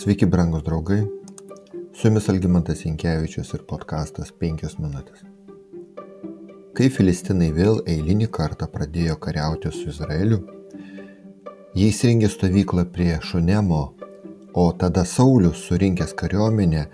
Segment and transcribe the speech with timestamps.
[0.00, 1.02] Sveiki, brangūs draugai.
[1.92, 5.26] Su jumis Algymantas Inkevičius ir podkastas 5 minutės.
[6.78, 10.38] Kai filistinai vėl eilinį kartą pradėjo kariauti su Izraeliu,
[11.76, 13.82] jie įsirengė stovyklą prie Šunemo,
[14.56, 16.86] o tada Saulis, surinkęs kariuomenę,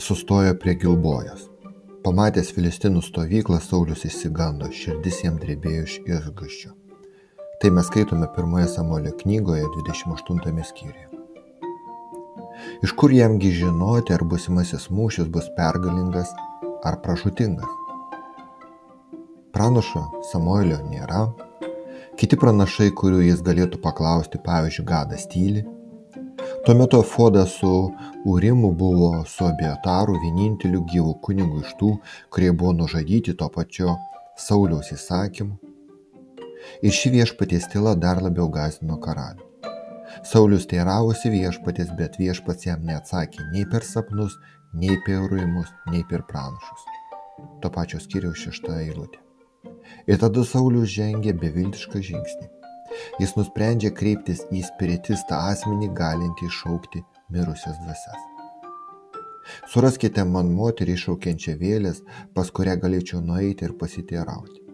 [0.00, 1.44] sustojo prie Gilbojos.
[2.06, 6.72] Pamatęs filistinų stovyklą, Saulis išsigando, širdis jam drebėjo iš išgaščio.
[7.60, 11.09] Tai mes skaitome pirmoje Samuelio knygoje 28 skyriuje.
[12.82, 16.30] Iš kur jamgi žinoti, ar busimasis mūšis bus pergalingas
[16.88, 17.74] ar pražutingas?
[19.52, 21.26] Pranašo Samuelio nėra.
[22.16, 25.66] Kiti pranašai, kurių jis galėtų paklausti, pavyzdžiui, Gadas tyli.
[26.64, 27.74] Tuo metu Fodas su
[28.32, 31.92] Urimu buvo su Abietaru vieninteliu gyvų kunigų iš tų,
[32.32, 33.98] kurie buvo nužudyti to pačio
[34.40, 35.60] Sauliaus įsakymu.
[36.80, 39.49] Ir ši viešpaties tyla dar labiau gazino karalių.
[40.26, 44.36] Saulius teiravosi viešpatės, bet viešpats jam neatsakė nei per sapnus,
[44.72, 46.86] nei per ruimus, nei per pranašus.
[47.62, 49.20] To pačio skiriaus šešta eilutė.
[50.06, 52.48] Ir tada Saulius žengė beviltišką žingsnį.
[53.22, 58.26] Jis nusprendžia kreiptis į spiritistą asmenį galintį iššaukti mirusias dvasias.
[59.72, 62.02] Suraskite man moterį iššaukiančią vėlės,
[62.34, 64.69] pas kurią galėčiau nueiti ir pasiteirauti.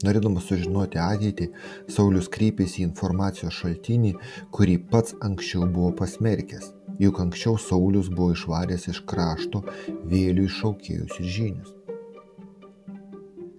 [0.00, 1.50] Norėdamas sužinoti ateitį,
[1.92, 4.14] Saulis kreipėsi į informacijos šaltinį,
[4.54, 6.70] kurį pats anksčiau buvo pasmerkęs,
[7.02, 9.60] juk anksčiau Saulis buvo išvaręs iš krašto
[10.08, 11.74] vėlių iššaukėjus ir žinius.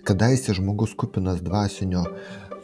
[0.02, 2.08] Kadaise žmogus kupinas dvasinio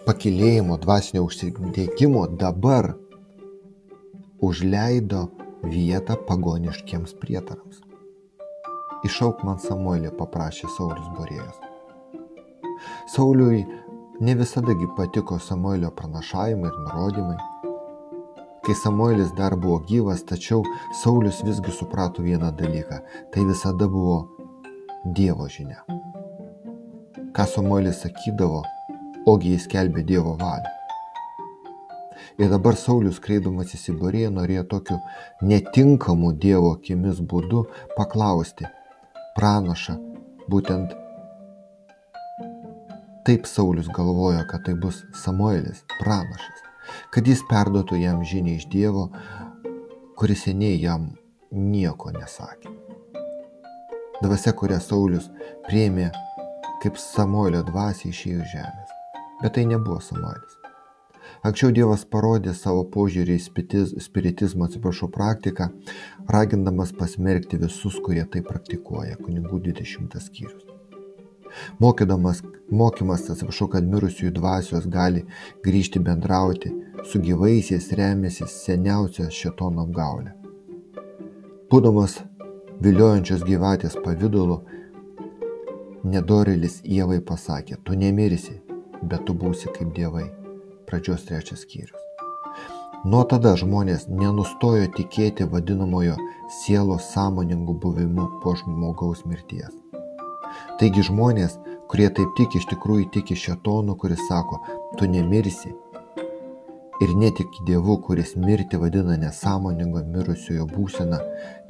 [0.07, 2.95] pakilėjimo, dvasinio užsidėgymo dabar
[4.41, 5.27] užleido
[5.69, 7.83] vietą pagoniškiems prietarams.
[9.05, 11.66] Išauk man Samuelį, paprašė Saulis Borėjas.
[13.07, 13.65] Sauliui
[14.19, 17.37] ne visadagi patiko Samuelio pranašavimai ir nurodymai.
[18.65, 20.63] Kai Samuelis dar buvo gyvas, tačiau
[21.01, 22.97] Saulis visgi suprato vieną dalyką-
[23.31, 24.27] tai visada buvo
[25.05, 25.79] Dievo žinia.
[27.31, 28.63] Ką Samuelis sakydavo,
[29.25, 30.71] ogi jis kelbė Dievo valią.
[32.37, 34.99] Ir dabar Saulis, kreidamas į Siboriją, norėjo tokiu
[35.41, 38.65] netinkamu Dievo akimis būdu paklausti
[39.37, 39.95] pranašą,
[40.49, 41.06] būtent
[43.27, 46.61] Taip Saulis galvojo, kad tai bus Samuelis, pranašas,
[47.11, 49.09] kad jis perduotų jam žinią iš Dievo,
[50.15, 51.09] kuris seniai jam
[51.51, 52.71] nieko nesakė.
[54.21, 55.27] Dvasia, kurią Saulis
[55.67, 56.07] priėmė
[56.83, 58.95] kaip Samuelio dvasia išėjo žemės.
[59.41, 60.55] Bet tai nebuvo Samuelis.
[61.45, 63.43] Anksčiau Dievas parodė savo požiūrį į
[64.07, 65.67] spiritizmo, atsiprašau, praktiką,
[66.31, 70.76] ragindamas pasmerkti visus, kurie tai praktikuoja, kunigų 20 skyrius.
[71.79, 72.41] Mokydamas,
[72.71, 75.25] mokymas, atsiprašau, kad mirusiųjų dvasios gali
[75.65, 76.73] grįžti bendrauti
[77.07, 80.33] su gyvaisiais remiasi seniausia šetono apgaulė.
[81.71, 82.19] Būdamas
[82.83, 84.61] viliojančios gyvatės pavydalu,
[86.07, 88.61] nedorilis Ievai pasakė, tu nemirsi,
[89.03, 90.27] bet tu būsi kaip dievai.
[90.87, 92.07] Pradžios trečias skyrius.
[93.05, 96.15] Nuo tada žmonės nenustojo tikėti vadinamojo
[96.61, 99.75] sielos sąmoningų buvimu po žmogaus mirties.
[100.79, 101.57] Taigi žmonės,
[101.91, 104.61] kurie taip tik iš tikrųjų tiki šetonu, kuris sako,
[104.99, 105.73] tu nemirsi.
[107.01, 111.19] Ir netiki Dievu, kuris mirti vadina nesąmoningo mirusiojo būseną,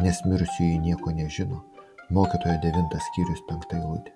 [0.04, 1.64] nes mirusioji nieko nežino.
[2.16, 4.14] Mokytojo 9 skyrius 5 eilutė.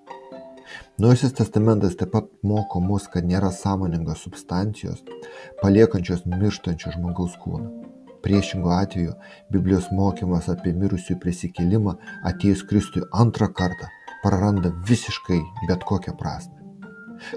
[1.03, 5.03] Naujasis testamentas taip pat moko mus, kad nėra sąmoningos substancijos,
[5.63, 7.89] paliekančios mirštančio žmogaus kūną.
[8.23, 9.15] Priešingo atveju
[9.51, 11.97] Biblijos mokymas apie mirusiųjų prisikėlimą
[12.31, 13.89] atėjus Kristui antrą kartą
[14.23, 15.39] praranda visiškai
[15.69, 16.61] bet kokią prasme.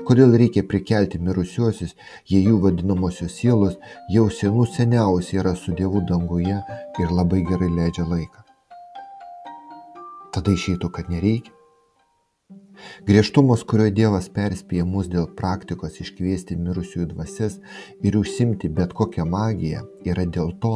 [0.08, 1.92] Kodėl reikia prikelti mirusiuosius,
[2.30, 3.76] jei jų vadinamosios sielos
[4.12, 6.56] jau senų seniausiai yra su Dievu danguje
[7.02, 8.44] ir labai gerai leidžia laiką.
[10.34, 11.52] Tada išeitų, kad nereikia.
[13.06, 17.60] Griežtumas, kurio Dievas perspėja mus dėl praktikos iškviesti mirusiųjų dvasias
[18.02, 20.74] ir užsimti bet kokią magiją, yra dėl to,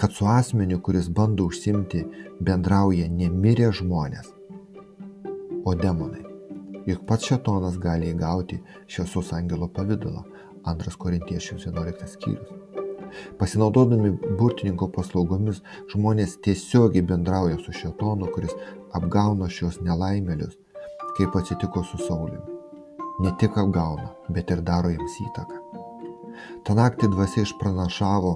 [0.00, 2.04] kad su asmeniu, kuris bando užsimti,
[2.44, 4.28] bendrauja nemirę žmonės,
[5.64, 6.24] o demonai.
[6.86, 10.24] Juk pats šetonas gali įgauti šviesos angelo pavydalą.
[10.64, 12.52] 2 Korintiečiams 11 skyrius.
[13.38, 15.60] Pasinaudodami burtininko paslaugomis
[15.92, 18.54] žmonės tiesiogiai bendrauja su šetonu, kuris
[18.96, 20.56] apgauna šios nelaimėlius,
[21.18, 22.58] kaip atsitiko su Sauliumi.
[23.22, 25.60] Ne tik apgauna, bet ir daro jiems įtaką.
[26.66, 28.34] Ta naktį dvasia išpranašavo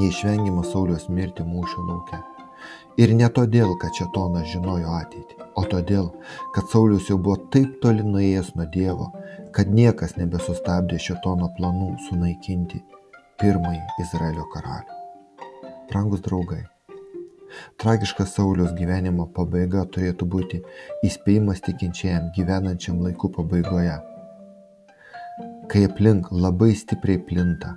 [0.00, 2.24] neišvengiamą Saulios mirtį mūšio laukia.
[2.98, 6.08] Ir ne todėl, kad šetonas žinojo ateitį, o todėl,
[6.54, 9.12] kad Saulius jau buvo taip toli nuėjęs nuo Dievo,
[9.54, 12.82] kad niekas nebesustabdė šetono planų sunaikinti
[13.38, 14.98] pirmąjį Izraelio karalių.
[15.88, 16.64] Brangus draugai.
[17.80, 20.62] Tragiška Sauliaus gyvenimo pabaiga turėtų būti
[21.06, 23.96] įspėjimas tikinčiajam gyvenančiam laikų pabaigoje.
[25.70, 27.76] Kai aplink labai stipriai plinta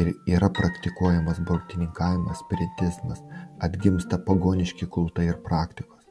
[0.00, 3.22] ir yra praktikuojamas burtininkavimas, spiritizmas,
[3.62, 6.02] atgimsta pagoniški kultai ir praktikos.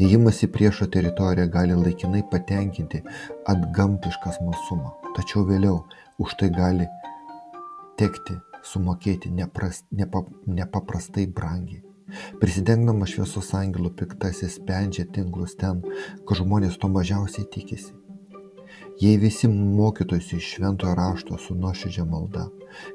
[0.00, 3.02] Įjimas į priešo teritoriją gali laikinai patenkinti
[3.52, 5.82] atgamtišką smalsumą, tačiau vėliau
[6.24, 6.88] už tai gali
[8.00, 11.84] tekti sumokėti nepras, nepa, nepaprastai brangiai.
[12.40, 15.82] Prisidengdamas šviesos angelų piktasis spendžia tinklus ten,
[16.24, 17.92] kur žmonės to mažiausiai tikisi.
[19.00, 22.48] Jei visi mokytųsi iš šventojo rašto su nuoširdžia malda,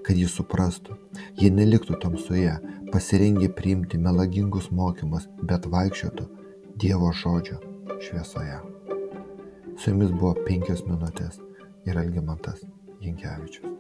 [0.04, 0.98] kad jis suprastų,
[1.40, 2.58] jie neliktų tamsoje,
[2.92, 6.28] pasirengę priimti melagingus mokymus, bet vaikščiotų
[6.84, 7.62] Dievo žodžio
[8.04, 8.58] šviesoje.
[9.78, 11.40] Su jumis buvo penkios minutės
[11.88, 12.66] ir Algimantas
[13.00, 13.73] Jankevičius.